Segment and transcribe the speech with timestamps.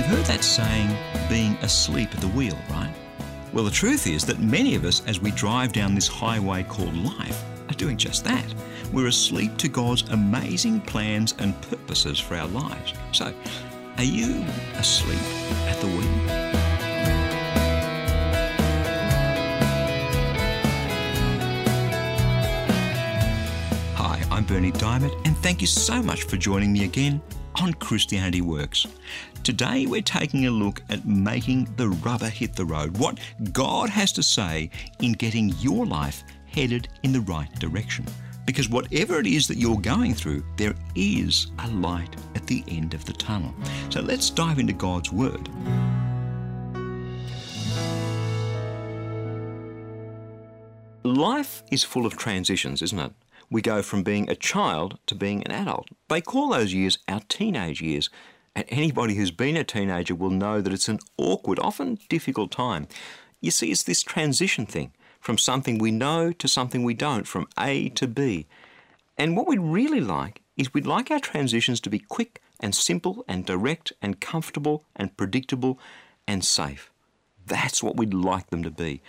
[0.00, 0.96] You've heard that saying,
[1.28, 2.90] being asleep at the wheel, right?
[3.52, 6.96] Well, the truth is that many of us, as we drive down this highway called
[6.96, 8.46] life, are doing just that.
[8.94, 12.94] We're asleep to God's amazing plans and purposes for our lives.
[13.12, 13.34] So,
[13.98, 14.42] are you
[14.78, 15.20] asleep
[15.68, 16.69] at the wheel?
[24.50, 27.22] Berni Dymet, and thank you so much for joining me again
[27.62, 28.84] on Christianity Works.
[29.44, 33.20] Today we're taking a look at making the rubber hit the road, what
[33.52, 34.68] God has to say
[34.98, 38.04] in getting your life headed in the right direction.
[38.44, 42.92] Because whatever it is that you're going through, there is a light at the end
[42.92, 43.54] of the tunnel.
[43.90, 45.48] So let's dive into God's Word.
[51.04, 53.12] Life is full of transitions, isn't it?
[53.50, 55.88] We go from being a child to being an adult.
[56.08, 58.08] They call those years our teenage years.
[58.54, 62.88] And anybody who's been a teenager will know that it's an awkward, often difficult time.
[63.40, 67.46] You see, it's this transition thing from something we know to something we don't, from
[67.58, 68.46] A to B.
[69.18, 73.24] And what we'd really like is we'd like our transitions to be quick and simple
[73.28, 75.78] and direct and comfortable and predictable
[76.26, 76.90] and safe.
[77.46, 79.02] That's what we'd like them to be.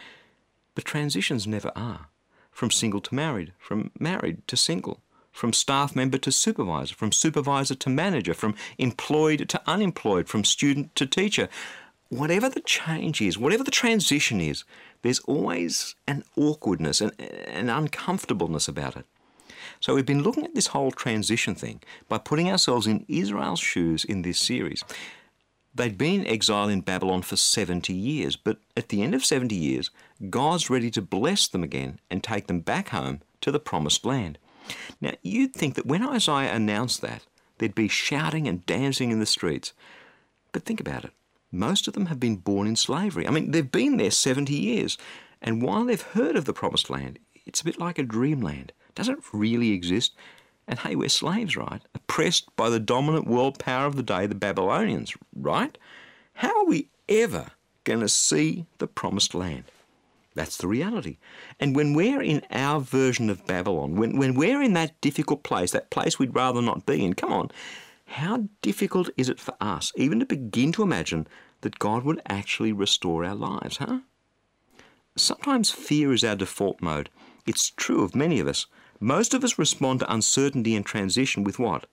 [0.75, 2.07] But transitions never are.
[2.51, 4.99] From single to married, from married to single,
[5.31, 10.95] from staff member to supervisor, from supervisor to manager, from employed to unemployed, from student
[10.95, 11.49] to teacher.
[12.09, 14.65] Whatever the change is, whatever the transition is,
[15.01, 17.13] there's always an awkwardness and
[17.47, 19.05] an uncomfortableness about it.
[19.79, 24.03] So we've been looking at this whole transition thing by putting ourselves in Israel's shoes
[24.03, 24.83] in this series.
[25.73, 29.89] They'd been exiled in Babylon for 70 years, but at the end of 70 years,
[30.29, 34.37] God's ready to bless them again and take them back home to the promised land.
[34.99, 37.25] Now, you'd think that when Isaiah announced that,
[37.57, 39.73] there'd be shouting and dancing in the streets.
[40.51, 41.11] But think about it.
[41.51, 43.27] Most of them have been born in slavery.
[43.27, 44.97] I mean, they've been there 70 years.
[45.41, 48.73] And while they've heard of the promised land, it's a bit like a dreamland.
[48.89, 50.13] It doesn't really exist.
[50.67, 51.81] And hey, we're slaves, right?
[51.93, 55.77] Oppressed by the dominant world power of the day, the Babylonians, right?
[56.35, 57.47] How are we ever
[57.83, 59.65] going to see the promised land?
[60.33, 61.17] That's the reality.
[61.59, 65.71] And when we're in our version of Babylon, when, when we're in that difficult place,
[65.71, 67.51] that place we'd rather not be in, come on,
[68.05, 71.27] how difficult is it for us even to begin to imagine
[71.61, 73.99] that God would actually restore our lives, huh?
[75.15, 77.09] Sometimes fear is our default mode.
[77.45, 78.65] It's true of many of us.
[79.03, 81.87] Most of us respond to uncertainty and transition with what?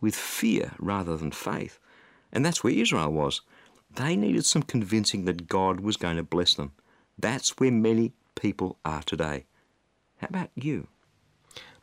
[0.00, 1.78] With fear rather than faith.
[2.32, 3.42] And that's where Israel was.
[3.94, 6.72] They needed some convincing that God was going to bless them.
[7.16, 9.46] That's where many people are today.
[10.16, 10.88] How about you?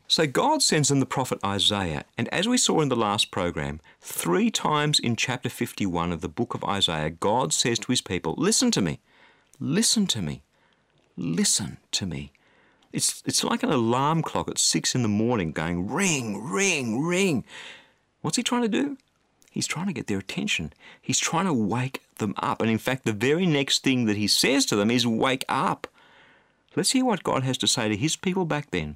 [0.07, 3.79] So God sends them the prophet Isaiah, and as we saw in the last program,
[4.01, 8.35] three times in chapter 51 of the book of Isaiah, God says to his people,
[8.37, 8.99] Listen to me,
[9.59, 10.43] listen to me,
[11.17, 12.33] listen to me.
[12.95, 17.43] It's, it's like an alarm clock at six in the morning going ring, ring, ring.
[18.21, 18.97] What's he trying to do?
[19.51, 20.71] He's trying to get their attention.
[21.01, 22.61] He's trying to wake them up.
[22.61, 25.87] And in fact, the very next thing that he says to them is, Wake up.
[26.73, 28.95] Let's hear what God has to say to his people back then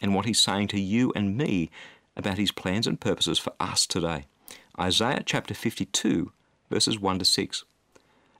[0.00, 1.70] and what he's saying to you and me
[2.16, 4.26] about his plans and purposes for us today.
[4.78, 6.30] Isaiah chapter 52,
[6.70, 7.64] verses 1 to 6.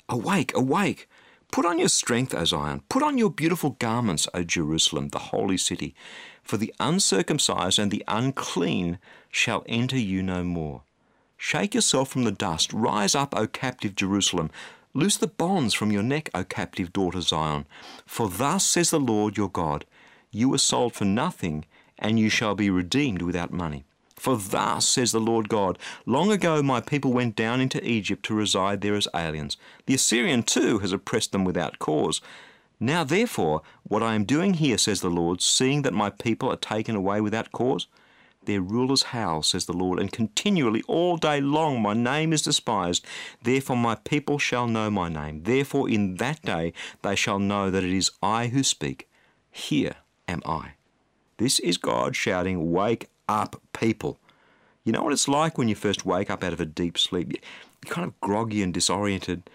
[0.08, 1.08] Awake, awake!
[1.50, 2.82] Put on your strength, O Zion.
[2.88, 5.94] Put on your beautiful garments, O Jerusalem, the holy city.
[6.44, 8.98] For the uncircumcised and the unclean
[9.30, 10.82] shall enter you no more.
[11.36, 12.72] Shake yourself from the dust.
[12.72, 14.50] Rise up, O captive Jerusalem.
[14.94, 17.66] Loose the bonds from your neck, O captive daughter Zion.
[18.06, 19.84] For thus says the Lord your God
[20.30, 21.64] You were sold for nothing,
[21.98, 23.84] and you shall be redeemed without money.
[24.20, 28.34] For thus says the Lord God Long ago my people went down into Egypt to
[28.34, 29.56] reside there as aliens.
[29.86, 32.20] The Assyrian too has oppressed them without cause.
[32.78, 36.56] Now therefore, what I am doing here, says the Lord, seeing that my people are
[36.56, 37.86] taken away without cause,
[38.44, 43.06] their rulers howl, says the Lord, and continually all day long my name is despised.
[43.42, 45.44] Therefore my people shall know my name.
[45.44, 49.08] Therefore in that day they shall know that it is I who speak.
[49.50, 49.94] Here
[50.28, 50.72] am I.
[51.38, 54.18] This is God shouting, Wake up, people.
[54.84, 57.32] You know what it's like when you first wake up out of a deep sleep?
[57.32, 59.48] You're kind of groggy and disoriented.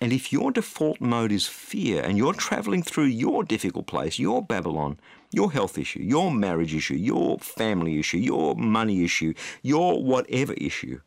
[0.00, 4.42] And if your default mode is fear and you're traveling through your difficult place, your
[4.42, 4.98] Babylon,
[5.30, 11.00] your health issue, your marriage issue, your family issue, your money issue, your whatever issue,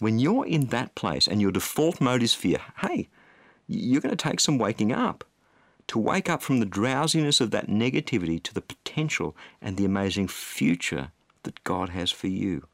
[0.00, 3.08] when you're in that place and your default mode is fear, hey,
[3.68, 5.24] you're going to take some waking up.
[5.88, 10.28] To wake up from the drowsiness of that negativity to the potential and the amazing
[10.28, 11.12] future
[11.44, 12.66] that God has for you.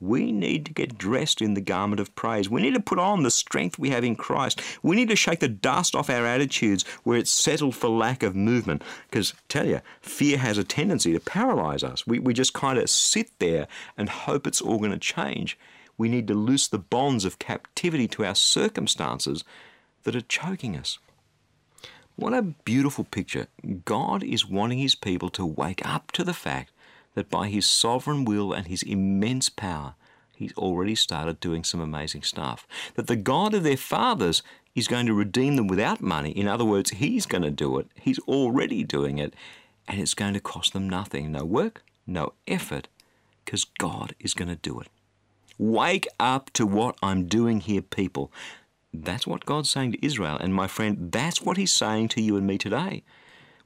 [0.00, 2.50] We need to get dressed in the garment of praise.
[2.50, 4.60] We need to put on the strength we have in Christ.
[4.82, 8.36] We need to shake the dust off our attitudes where it's settled for lack of
[8.36, 8.82] movement.
[9.08, 12.06] Because, tell you, fear has a tendency to paralyze us.
[12.06, 13.66] We, we just kind of sit there
[13.96, 15.56] and hope it's all going to change.
[15.96, 19.44] We need to loose the bonds of captivity to our circumstances
[20.02, 20.98] that are choking us.
[22.16, 23.46] What a beautiful picture.
[23.84, 26.72] God is wanting His people to wake up to the fact
[27.14, 29.94] that by his sovereign will and his immense power,
[30.34, 32.66] he's already started doing some amazing stuff.
[32.94, 34.42] That the God of their fathers
[34.74, 36.30] is going to redeem them without money.
[36.30, 37.86] In other words, he's going to do it.
[37.94, 39.34] He's already doing it.
[39.86, 42.88] And it's going to cost them nothing no work, no effort,
[43.44, 44.88] because God is going to do it.
[45.58, 48.32] Wake up to what I'm doing here, people.
[48.92, 50.38] That's what God's saying to Israel.
[50.40, 53.02] And my friend, that's what He's saying to you and me today.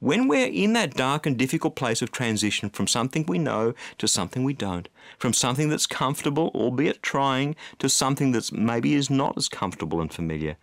[0.00, 4.06] When we're in that dark and difficult place of transition from something we know to
[4.06, 9.36] something we don't, from something that's comfortable, albeit trying, to something that's maybe is not
[9.36, 10.56] as comfortable and familiar,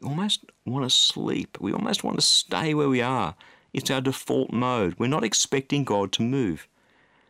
[0.00, 1.58] we almost want to sleep.
[1.60, 3.36] We almost want to stay where we are.
[3.72, 4.96] It's our default mode.
[4.98, 6.66] We're not expecting God to move.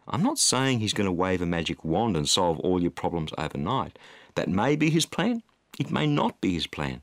[0.08, 3.30] I'm not saying He's going to wave a magic wand and solve all your problems
[3.36, 3.98] overnight.
[4.36, 5.42] That may be His plan.
[5.78, 7.02] It may not be His plan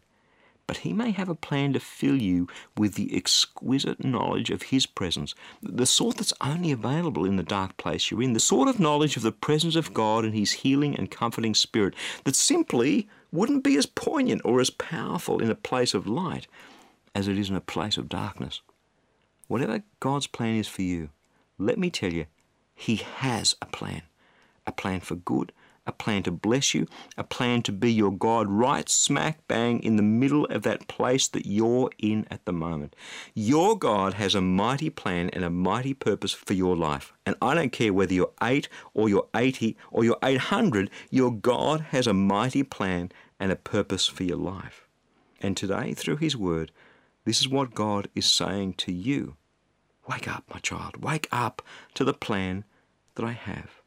[0.70, 4.86] but he may have a plan to fill you with the exquisite knowledge of his
[4.86, 5.34] presence,
[5.64, 9.18] the sort that's only available in the dark place you're in, the sort of knowledge
[9.18, 13.78] of the presence of God and his healing and comforting spirit that simply wouldn't be
[13.78, 16.46] as poignant or as powerful in a place of light
[17.16, 18.62] as it is in a place of darkness.
[19.48, 21.10] Whatever God's plan is for you,
[21.58, 22.28] let me tell you,
[22.76, 24.04] he has a plan.
[24.68, 25.52] A plan for good,
[25.90, 26.88] a plan to bless you,
[27.18, 31.28] a plan to be your God right smack bang in the middle of that place
[31.30, 32.96] that you're in at the moment.
[33.34, 37.12] Your God has a mighty plan and a mighty purpose for your life.
[37.26, 41.82] And I don't care whether you're 8 or you're 80 or you're 800, your God
[41.90, 44.88] has a mighty plan and a purpose for your life.
[45.42, 46.72] And today, through His Word,
[47.26, 49.38] this is what God is saying to you.
[50.08, 51.04] Wake up, my child.
[51.04, 51.64] Wake up
[51.96, 52.64] to the plan
[53.16, 53.82] that I have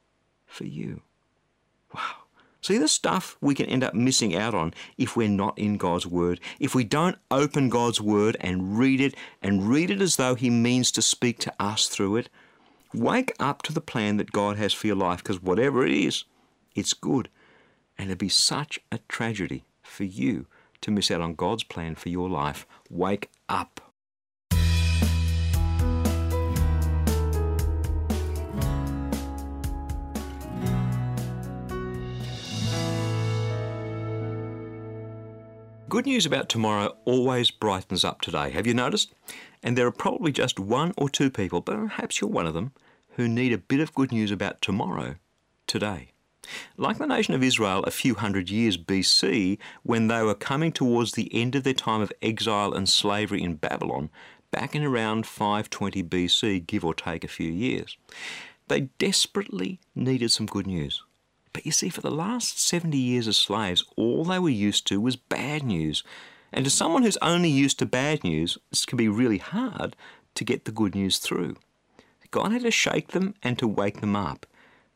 [0.46, 1.02] for you.
[1.94, 2.22] Wow.
[2.60, 6.06] See the stuff we can end up missing out on if we're not in God's
[6.06, 10.36] Word, if we don't open God's Word and read it and read it as though
[10.36, 12.28] He means to speak to us through it.
[12.94, 16.24] Wake up to the plan that God has for your life because whatever it is,
[16.74, 17.28] it's good.
[17.98, 20.46] And it'd be such a tragedy for you
[20.82, 22.66] to miss out on God's plan for your life.
[22.88, 23.91] Wake up.
[35.92, 38.48] Good news about tomorrow always brightens up today.
[38.48, 39.12] Have you noticed?
[39.62, 42.72] And there are probably just one or two people, but perhaps you're one of them,
[43.16, 45.16] who need a bit of good news about tomorrow
[45.66, 46.12] today.
[46.78, 51.12] Like the nation of Israel a few hundred years BC, when they were coming towards
[51.12, 54.08] the end of their time of exile and slavery in Babylon,
[54.50, 57.98] back in around 520 BC, give or take a few years,
[58.68, 61.02] they desperately needed some good news.
[61.52, 65.00] But you see, for the last 70 years as slaves, all they were used to
[65.00, 66.02] was bad news.
[66.52, 69.96] And to someone who's only used to bad news, this can be really hard
[70.34, 71.56] to get the good news through.
[72.32, 74.46] God had to shake them and to wake them up.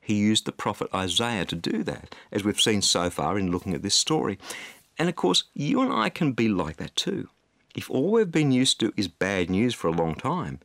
[0.01, 3.75] He used the prophet Isaiah to do that, as we've seen so far in looking
[3.75, 4.39] at this story.
[4.99, 7.29] And of course, you and I can be like that too.
[7.75, 10.61] If all we've been used to is bad news for a long time,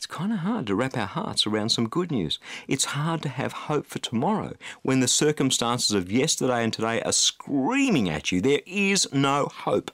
[0.00, 2.38] it's kind of hard to wrap our hearts around some good news.
[2.66, 7.12] It's hard to have hope for tomorrow when the circumstances of yesterday and today are
[7.12, 8.40] screaming at you.
[8.40, 9.90] There is no hope.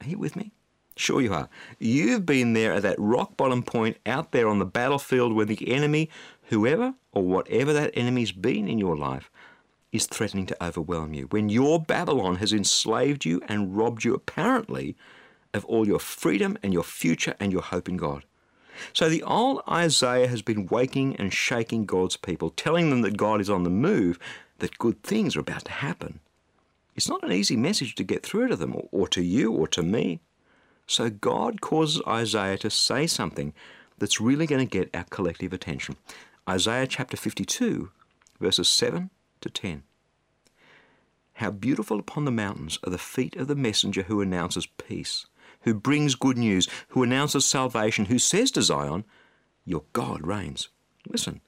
[0.00, 0.52] Are you with me?
[0.94, 1.48] Sure, you are.
[1.80, 5.72] You've been there at that rock bottom point out there on the battlefield where the
[5.74, 6.08] enemy,
[6.44, 9.32] whoever or whatever that enemy's been in your life,
[9.90, 11.26] is threatening to overwhelm you.
[11.30, 14.94] When your Babylon has enslaved you and robbed you, apparently,
[15.52, 18.22] of all your freedom and your future and your hope in God.
[18.92, 23.40] So the old Isaiah has been waking and shaking God's people, telling them that God
[23.40, 24.18] is on the move,
[24.58, 26.20] that good things are about to happen.
[26.94, 29.82] It's not an easy message to get through to them, or to you, or to
[29.82, 30.20] me.
[30.86, 33.54] So God causes Isaiah to say something
[33.98, 35.96] that's really going to get our collective attention.
[36.48, 37.90] Isaiah chapter 52,
[38.40, 39.10] verses 7
[39.40, 39.84] to 10.
[41.34, 45.26] How beautiful upon the mountains are the feet of the messenger who announces peace
[45.62, 49.04] who brings good news, who announces salvation, who says to Zion,
[49.64, 50.68] Your God reigns.
[51.08, 51.40] Listen,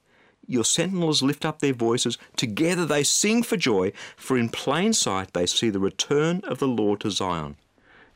[0.47, 2.17] your sentinels lift up their voices.
[2.35, 6.67] Together they sing for joy, for in plain sight they see the return of the
[6.67, 7.55] Lord to Zion.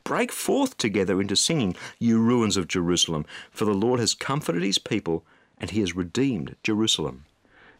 [0.04, 4.78] Break forth together into singing, you ruins of Jerusalem, for the Lord has comforted his
[4.78, 5.24] people
[5.58, 7.26] and he has redeemed Jerusalem.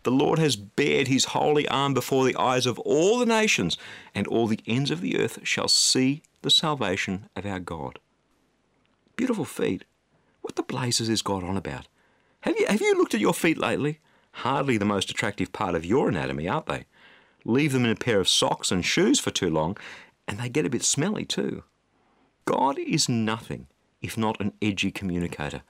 [0.03, 3.77] The Lord has bared his holy arm before the eyes of all the nations,
[4.15, 7.99] and all the ends of the earth shall see the salvation of our God.
[9.21, 9.85] Beautiful feet.
[10.41, 11.87] What the blazes is God on about?
[12.41, 14.01] Have you, have you looked at your feet lately?
[14.33, 16.87] Hardly the most attractive part of your anatomy, aren't they?
[17.45, 19.77] Leave them in a pair of socks and shoes for too long,
[20.27, 21.65] and they get a bit smelly too.
[22.47, 23.67] God is nothing
[24.01, 25.65] if not an edgy communicator.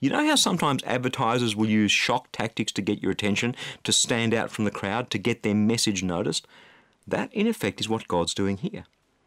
[0.00, 4.32] You know how sometimes advertisers will use shock tactics to get your attention, to stand
[4.32, 6.46] out from the crowd, to get their message noticed?
[7.06, 8.86] That, in effect, is what God's doing here.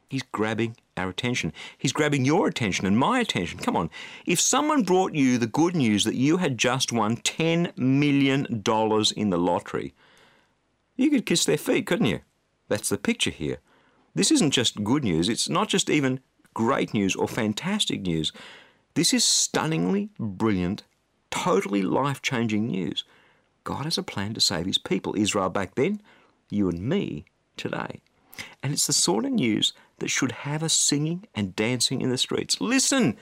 [0.10, 1.54] He's grabbing our attention.
[1.78, 3.60] He's grabbing your attention and my attention.
[3.60, 3.90] Come on.
[4.26, 9.30] If someone brought you the good news that you had just won $10 million in
[9.30, 9.94] the lottery,
[10.96, 12.22] you could kiss their feet, couldn't you?
[12.68, 13.60] That's the picture here.
[14.16, 16.22] This isn't just good news, it's not just even
[16.54, 18.32] great news or fantastic news.
[18.96, 20.84] This is stunningly brilliant,
[21.30, 23.04] totally life changing news.
[23.64, 26.02] God has a plan to save his people, Israel back then,
[26.50, 27.26] you and me
[27.58, 28.02] today.
[28.64, 32.18] And it's the sort of news that should have us singing and dancing in the
[32.18, 32.62] streets.
[32.62, 33.18] Listen!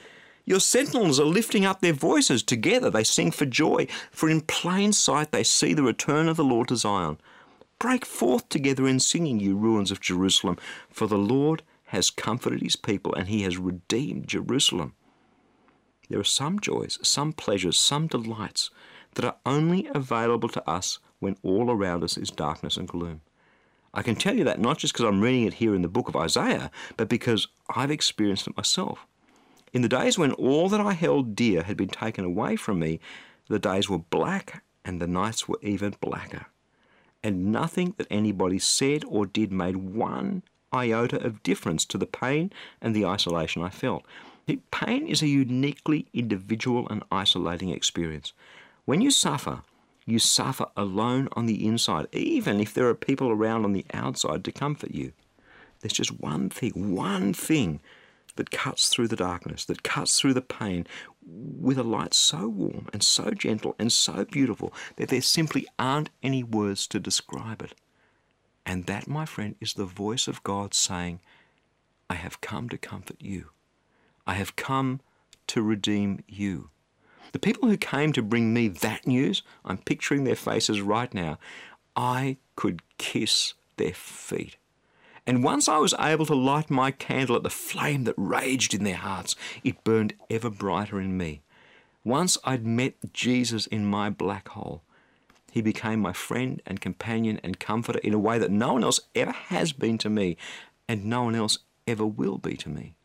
[0.48, 2.44] Your sentinels are lifting up their voices.
[2.44, 6.44] Together they sing for joy, for in plain sight they see the return of the
[6.44, 7.18] Lord to Zion.
[7.80, 10.58] Break forth together in singing, you ruins of Jerusalem,
[10.90, 14.94] for the Lord has comforted his people and he has redeemed Jerusalem.
[16.10, 18.70] There are some joys, some pleasures, some delights
[19.16, 23.22] that are only available to us when all around us is darkness and gloom.
[23.96, 26.08] I can tell you that not just because I'm reading it here in the book
[26.08, 29.08] of Isaiah, but because I've experienced it myself.
[29.74, 33.00] In the days when all that I held dear had been taken away from me,
[33.48, 36.48] the days were black and the nights were even blacker
[37.26, 42.52] and nothing that anybody said or did made one iota of difference to the pain
[42.80, 44.04] and the isolation I felt.
[44.70, 48.32] Pain is a uniquely individual and isolating experience.
[48.86, 49.64] When you suffer,
[50.06, 54.44] you suffer alone on the inside, even if there are people around on the outside
[54.44, 55.14] to comfort you.
[55.80, 57.80] There's just one thing, one thing
[58.36, 60.86] that cuts through the darkness, that cuts through the pain
[61.26, 66.10] with a light so warm and so gentle and so beautiful that there simply aren't
[66.22, 67.74] any words to describe it.
[68.66, 71.20] And that, my friend, is the voice of God saying,
[72.10, 73.50] I have come to comfort you.
[74.28, 75.02] I have come
[75.48, 76.70] to redeem you.
[77.36, 81.38] The people who came to bring me that news, I'm picturing their faces right now.
[81.94, 84.56] I could kiss their feet.
[85.28, 88.86] And once I was able to light my candle at the flame that raged in
[88.86, 91.42] their hearts, it burned ever brighter in me.
[92.06, 94.84] Once I'd met Jesus in my black hole,
[95.52, 99.02] he became my friend and companion and comforter in a way that no one else
[99.14, 100.38] ever has been to me,
[100.88, 102.96] and no one else ever will be to me.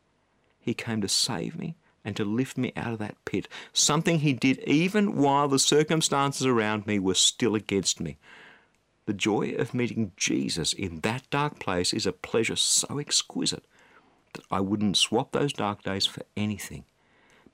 [0.61, 4.33] He came to save me and to lift me out of that pit, something he
[4.33, 8.17] did even while the circumstances around me were still against me.
[9.07, 13.65] The joy of meeting Jesus in that dark place is a pleasure so exquisite
[14.35, 16.85] that I wouldn't swap those dark days for anything.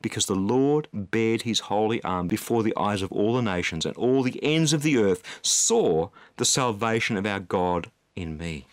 [0.02, 3.96] Because the Lord bared his holy arm before the eyes of all the nations, and
[3.96, 8.66] all the ends of the earth saw the salvation of our God in me.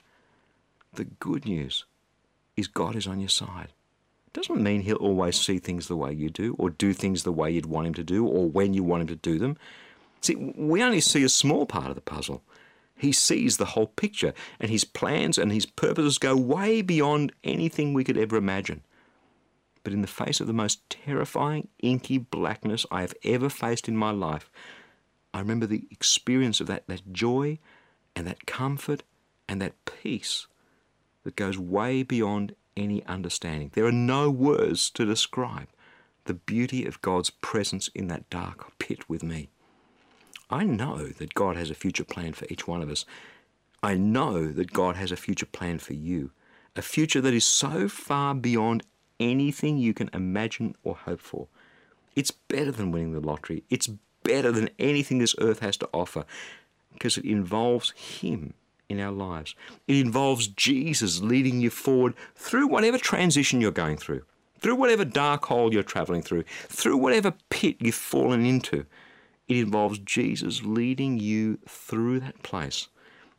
[0.93, 1.85] The good news
[2.57, 3.69] is God is on your side.
[4.33, 7.51] Doesn't mean he'll always see things the way you do, or do things the way
[7.51, 9.57] you'd want him to do, or when you want him to do them.
[10.21, 12.41] See, we only see a small part of the puzzle.
[12.95, 17.93] He sees the whole picture, and his plans and his purposes go way beyond anything
[17.93, 18.81] we could ever imagine.
[19.83, 23.97] But in the face of the most terrifying, inky blackness I have ever faced in
[23.97, 24.49] my life,
[25.33, 27.59] I remember the experience of that, that joy
[28.15, 29.03] and that comfort
[29.47, 30.47] and that peace
[31.23, 33.71] that goes way beyond any understanding.
[33.73, 35.67] There are no words to describe
[36.25, 39.49] the beauty of God's presence in that dark pit with me.
[40.49, 43.05] I know that God has a future plan for each one of us.
[43.81, 46.31] I know that God has a future plan for you,
[46.75, 48.83] a future that is so far beyond
[49.19, 51.47] anything you can imagine or hope for.
[52.15, 53.63] It's better than winning the lottery.
[53.69, 53.89] It's
[54.23, 56.25] better than anything this earth has to offer
[56.93, 58.53] because it involves Him
[58.89, 59.55] in our lives.
[59.87, 64.23] It involves Jesus leading you forward through whatever transition you're going through,
[64.59, 68.85] through whatever dark hole you're traveling through, through whatever pit you've fallen into.
[69.47, 72.87] It involves Jesus leading you through that place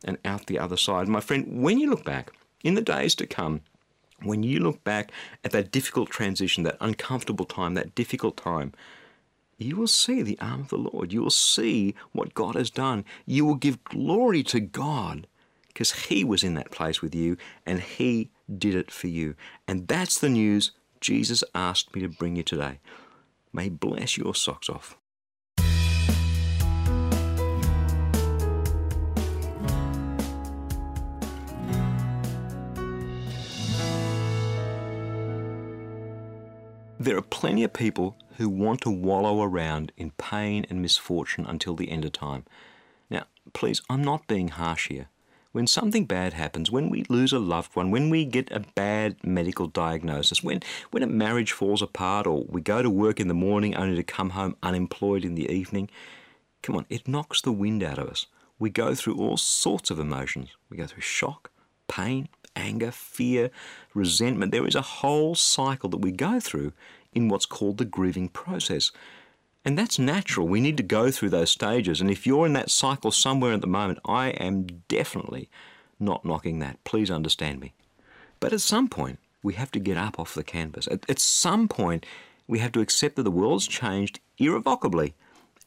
[0.03, 1.07] and out the other side.
[1.07, 2.31] My friend, when you look back
[2.63, 3.61] in the days to come,
[4.23, 5.11] when you look back
[5.43, 8.71] at that difficult transition, that uncomfortable time, that difficult time,
[9.57, 11.13] you will see the arm of the Lord.
[11.13, 13.05] You will see what God has done.
[13.25, 15.27] You will give glory to God
[15.75, 19.35] because He was in that place with you and He did it for you.
[19.67, 22.79] And that's the news Jesus asked me to bring you today.
[23.51, 24.97] May bless your socks off.
[36.97, 41.75] There are plenty of people who want to wallow around in pain and misfortune until
[41.75, 42.45] the end of time.
[43.09, 45.09] Now, please, I'm not being harsh here.
[45.55, 49.15] When something bad happens, when we lose a loved one, when we get a bad
[49.23, 50.59] medical diagnosis, when,
[50.91, 54.03] when a marriage falls apart, or we go to work in the morning only to
[54.03, 55.89] come home unemployed in the evening,
[56.61, 58.25] come on, it knocks the wind out of us.
[58.59, 60.49] We go through all sorts of emotions.
[60.69, 61.51] We go through shock,
[61.87, 63.49] pain, anger, fear,
[63.93, 64.51] resentment.
[64.51, 66.73] There is a whole cycle that we go through
[67.13, 68.91] in what's called the grieving process.
[69.65, 70.47] And that's natural.
[70.47, 71.99] We need to go through those stages.
[71.99, 75.49] And if you're in that cycle somewhere at the moment, I am definitely
[75.99, 76.83] not knocking that.
[76.83, 77.73] Please understand me.
[78.39, 80.87] But at some point, we have to get up off the canvas.
[80.87, 82.05] At, at some point,
[82.47, 85.15] we have to accept that the world's changed irrevocably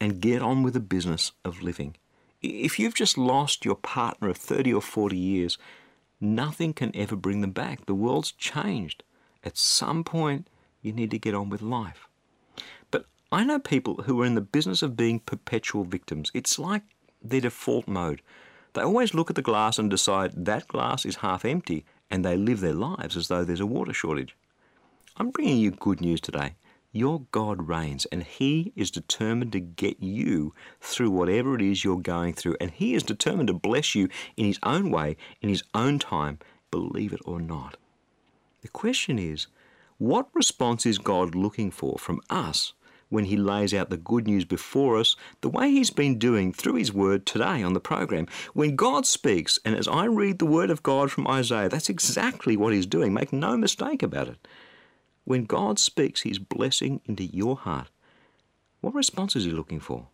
[0.01, 1.97] and get on with the business of living.
[2.41, 5.59] If you've just lost your partner of 30 or 40 years,
[6.21, 7.87] Nothing can ever bring them back.
[7.87, 9.05] The world's changed.
[9.45, 10.49] At some point,
[10.83, 12.08] you need to get on with life.
[13.31, 16.31] I know people who are in the business of being perpetual victims.
[16.33, 16.83] It's like
[17.23, 18.23] their default mode.
[18.73, 22.39] They always look at the glass and decide that glass is half empty, and they
[22.39, 24.35] live their lives as though there's a water shortage.
[25.19, 26.55] I'm bringing you good news today.
[26.91, 32.01] Your God reigns and He is determined to get you through whatever it is you're
[32.01, 32.57] going through.
[32.63, 34.09] And He is determined to bless you
[34.39, 36.39] in His own way, in His own time,
[36.71, 37.77] believe it or not.
[38.63, 39.49] The question is,
[39.99, 42.73] what response is God looking for from us
[43.09, 46.75] when He lays out the good news before us, the way He's been doing through
[46.75, 48.27] His Word today on the program?
[48.55, 52.57] When God speaks, and as I read the Word of God from Isaiah, that's exactly
[52.57, 53.13] what He's doing.
[53.13, 54.49] Make no mistake about it.
[55.25, 57.89] When God speaks His blessing into your heart,
[58.81, 60.09] what response is He looking for?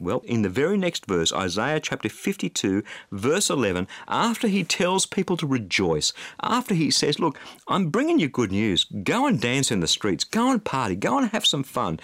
[0.00, 2.82] Well, in the very next verse, Isaiah chapter 52,
[3.12, 8.28] verse 11, after he tells people to rejoice, after he says, Look, I'm bringing you
[8.28, 11.62] good news, go and dance in the streets, go and party, go and have some
[11.62, 12.00] fun.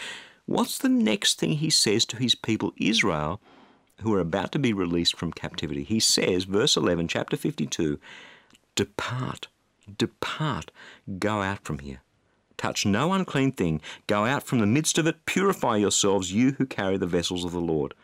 [0.51, 3.41] What's the next thing he says to his people, Israel,
[4.01, 5.85] who are about to be released from captivity?
[5.85, 8.01] He says, verse 11, chapter 52,
[8.75, 9.47] Depart,
[9.97, 10.73] depart,
[11.21, 12.01] go out from here.
[12.57, 13.81] Touch no unclean thing.
[14.09, 15.25] Go out from the midst of it.
[15.25, 17.95] Purify yourselves, you who carry the vessels of the Lord.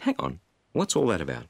[0.00, 0.40] Hang on.
[0.72, 1.48] What's all that about?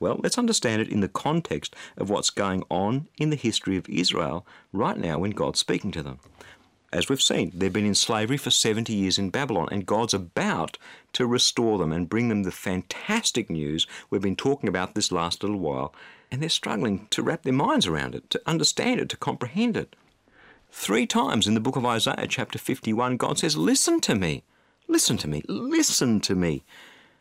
[0.00, 3.88] Well, let's understand it in the context of what's going on in the history of
[3.88, 6.18] Israel right now when God's speaking to them.
[6.92, 10.76] As we've seen, they've been in slavery for 70 years in Babylon, and God's about
[11.12, 15.42] to restore them and bring them the fantastic news we've been talking about this last
[15.44, 15.94] little while,
[16.32, 19.94] and they're struggling to wrap their minds around it, to understand it, to comprehend it.
[20.72, 24.42] Three times in the book of Isaiah, chapter 51, God says, Listen to me,
[24.88, 26.64] listen to me, listen to me.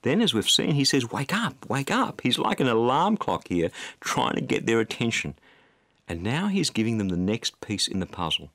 [0.01, 2.21] Then, as we've seen, he says, Wake up, wake up.
[2.21, 5.35] He's like an alarm clock here, trying to get their attention.
[6.07, 8.49] And now he's giving them the next piece in the puzzle.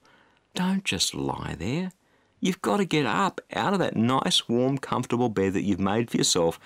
[0.54, 1.92] Don't just lie there.
[2.40, 6.10] You've got to get up out of that nice, warm, comfortable bed that you've made
[6.10, 6.60] for yourself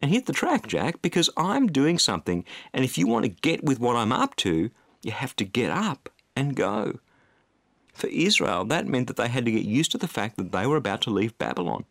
[0.00, 2.44] and hit the track, Jack, because I'm doing something.
[2.72, 4.70] And if you want to get with what I'm up to,
[5.02, 6.98] you have to get up and go.
[7.94, 10.66] For Israel, that meant that they had to get used to the fact that they
[10.66, 11.84] were about to leave Babylon.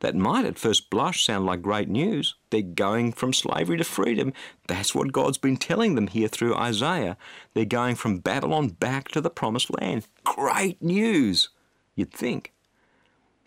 [0.00, 2.34] That might at first blush sound like great news.
[2.50, 4.32] They're going from slavery to freedom.
[4.66, 7.16] That's what God's been telling them here through Isaiah.
[7.54, 10.06] They're going from Babylon back to the promised land.
[10.24, 11.50] Great news,
[11.94, 12.52] you'd think.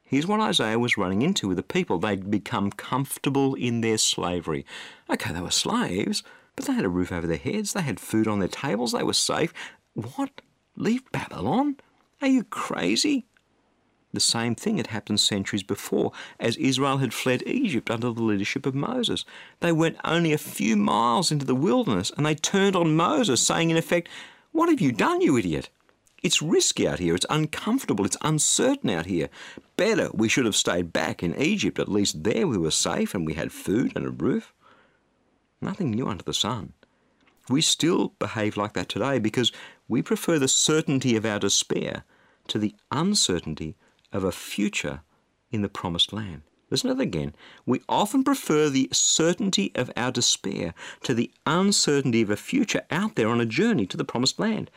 [0.04, 1.98] Here's what Isaiah was running into with the people.
[1.98, 4.64] They'd become comfortable in their slavery.
[5.10, 6.22] Okay, they were slaves,
[6.56, 9.02] but they had a roof over their heads, they had food on their tables, they
[9.02, 9.52] were safe.
[9.96, 10.42] What?
[10.76, 11.78] Leave Babylon?
[12.22, 13.26] Are you crazy?
[14.14, 18.68] The same thing had happened centuries before, as Israel had fled Egypt under the leadership
[18.68, 19.26] of Moses.
[19.60, 23.72] They went only a few miles into the wilderness and they turned on Moses, saying,
[23.72, 24.10] in effect,
[24.52, 25.70] What have you done, you idiot?
[26.22, 29.30] It's risky out here, it's uncomfortable, it's uncertain out here.
[29.78, 31.80] Better we should have stayed back in Egypt.
[31.80, 34.54] At least there we were safe and we had food and a roof.
[35.60, 36.74] Nothing new under the sun.
[37.50, 39.52] We still behave like that today because
[39.88, 42.04] we prefer the certainty of our despair
[42.48, 43.76] to the uncertainty
[44.14, 45.02] of a future
[45.52, 46.44] in the promised land.
[46.70, 47.36] Listen to that again.
[47.66, 50.74] We often prefer the certainty of our despair
[51.04, 54.72] to the uncertainty of a future out there on a journey to the promised land.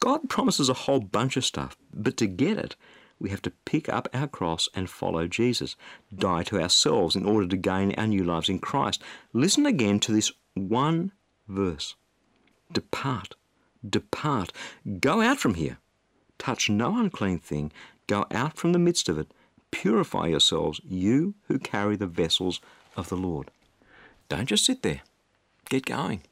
[0.00, 2.74] God promises a whole bunch of stuff, but to get it,
[3.20, 5.76] we have to pick up our cross and follow Jesus,
[6.12, 9.00] die to ourselves in order to gain our new lives in Christ.
[9.32, 11.12] Listen again to this one
[11.46, 11.94] verse
[12.72, 13.36] Depart,
[13.88, 14.52] depart,
[14.98, 15.78] go out from here.
[16.38, 17.70] Touch no unclean thing.
[18.06, 19.32] Go out from the midst of it.
[19.70, 22.60] Purify yourselves, you who carry the vessels
[22.96, 23.50] of the Lord.
[24.28, 25.00] Don't just sit there.
[25.68, 26.22] Get going.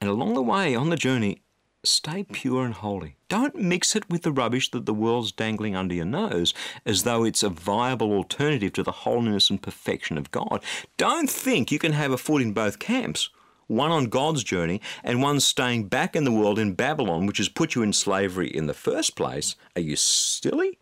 [0.00, 1.42] And along the way, on the journey,
[1.84, 3.16] stay pure and holy.
[3.28, 6.52] Don't mix it with the rubbish that the world's dangling under your nose
[6.84, 10.62] as though it's a viable alternative to the holiness and perfection of God.
[10.96, 13.30] Don't think you can have a foot in both camps
[13.66, 17.48] one on God's journey and one staying back in the world in Babylon, which has
[17.48, 19.56] put you in slavery in the first place.
[19.74, 20.78] Are you silly?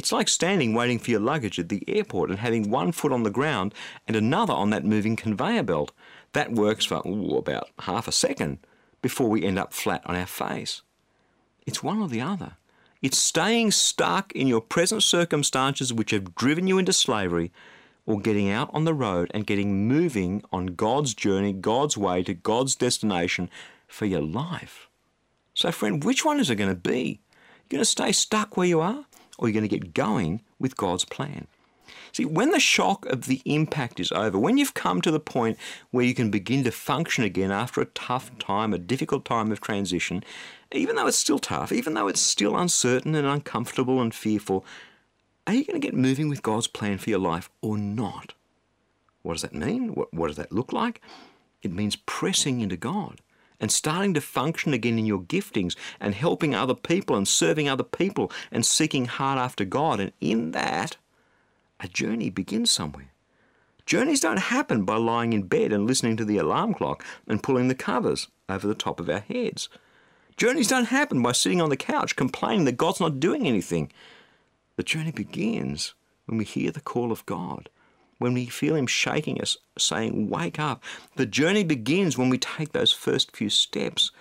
[0.00, 3.22] It's like standing waiting for your luggage at the airport and having one foot on
[3.22, 3.74] the ground
[4.08, 5.92] and another on that moving conveyor belt.
[6.32, 8.60] That works for ooh, about half a second
[9.02, 10.80] before we end up flat on our face.
[11.66, 12.56] It's one or the other.
[13.02, 17.52] It's staying stuck in your present circumstances which have driven you into slavery
[18.06, 22.32] or getting out on the road and getting moving on God's journey, God's way to
[22.32, 23.50] God's destination
[23.86, 24.88] for your life.
[25.52, 27.20] So, friend, which one is it going to be?
[27.68, 29.04] You're going to stay stuck where you are
[29.40, 31.46] or you're going to get going with God's plan.
[32.12, 35.58] See, when the shock of the impact is over, when you've come to the point
[35.90, 39.60] where you can begin to function again after a tough time, a difficult time of
[39.60, 40.22] transition,
[40.72, 44.64] even though it's still tough, even though it's still uncertain and uncomfortable and fearful,
[45.46, 48.34] are you going to get moving with God's plan for your life or not?
[49.22, 49.94] What does that mean?
[49.94, 51.00] What, what does that look like?
[51.62, 53.20] It means pressing into God
[53.60, 57.84] and starting to function again in your giftings and helping other people and serving other
[57.84, 60.00] people and seeking hard after God.
[60.00, 60.96] And in that,
[61.78, 63.12] a journey begins somewhere.
[63.86, 67.68] Journeys don't happen by lying in bed and listening to the alarm clock and pulling
[67.68, 69.68] the covers over the top of our heads.
[70.36, 73.90] Journeys don't happen by sitting on the couch complaining that God's not doing anything.
[74.76, 75.94] The journey begins
[76.26, 77.68] when we hear the call of God
[78.20, 80.84] when we feel Him shaking us, saying, Wake up.
[81.16, 84.12] The journey begins when we take those first few steps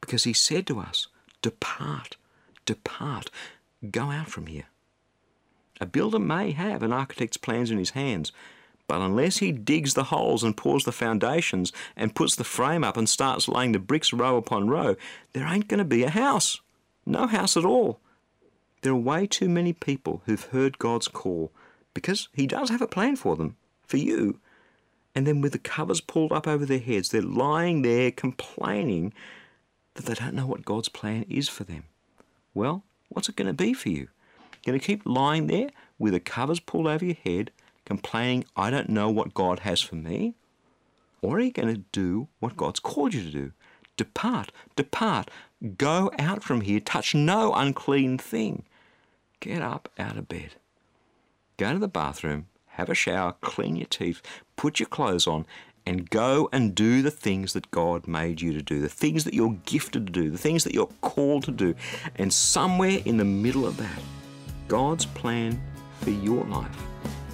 [0.00, 1.06] because He said to us,
[1.40, 2.16] Depart,
[2.66, 3.30] depart,
[3.90, 4.66] go out from here.
[5.80, 8.32] A builder may have an architect's plans in his hands,
[8.88, 12.96] but unless he digs the holes and pours the foundations and puts the frame up
[12.96, 14.96] and starts laying the bricks row upon row,
[15.32, 16.60] there ain't going to be a house.
[17.06, 18.00] No house at all.
[18.82, 21.52] There are way too many people who've heard God's call
[21.94, 24.40] because He does have a plan for them, for you.
[25.14, 29.14] And then with the covers pulled up over their heads, they're lying there complaining
[29.94, 31.84] that they don't know what God's plan is for them.
[32.52, 34.08] Well, what's it going to be for you?
[34.64, 37.52] You're going to keep lying there with the covers pulled over your head,
[37.84, 40.34] complaining, I don't know what God has for me?
[41.22, 43.52] Or are you going to do what God's called you to do?
[43.96, 45.30] Depart, depart,
[45.78, 48.64] go out from here, touch no unclean thing.
[49.38, 50.56] Get up out of bed
[51.56, 54.20] go to the bathroom, have a shower, clean your teeth,
[54.56, 55.46] put your clothes on,
[55.86, 59.34] and go and do the things that God made you to do, the things that
[59.34, 61.74] you're gifted to do, the things that you're called to do.
[62.16, 64.02] And somewhere in the middle of that,
[64.66, 65.62] God's plan
[66.00, 66.76] for your life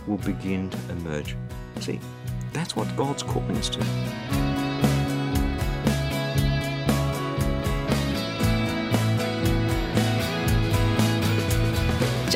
[0.07, 1.37] will begin to emerge.
[1.79, 2.01] See,
[2.53, 4.40] that's what God's calling us to.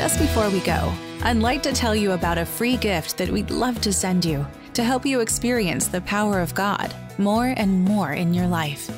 [0.05, 3.51] Just before we go, I'd like to tell you about a free gift that we'd
[3.51, 8.13] love to send you to help you experience the power of God more and more
[8.13, 8.91] in your life.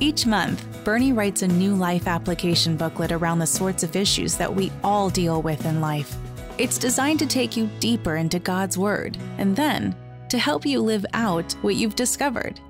[0.00, 4.54] Each month, Berni writes a new life application booklet around the sorts of issues that
[4.54, 6.14] we all deal with in life.
[6.58, 9.96] It's designed to take you deeper into God's Word and then
[10.28, 12.60] to help you live out what you've discovered.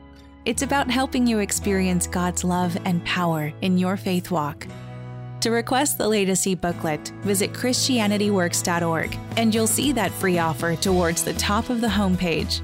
[0.44, 4.68] It's about helping you experience God's love and power in your faith walk
[5.40, 11.34] to request the latest e-booklet, visit christianityworks.org and you'll see that free offer towards the
[11.34, 12.60] top of the homepage.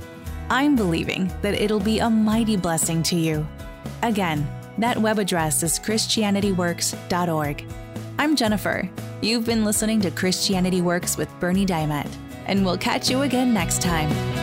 [0.51, 3.47] I'm believing that it'll be a mighty blessing to you.
[4.03, 4.47] Again,
[4.79, 7.65] that web address is christianityworks.org.
[8.19, 8.89] I'm Jennifer.
[9.23, 12.11] You've been listening to Christianity Works with Berni Dymet,
[12.47, 14.36] and we'll catch you again next time.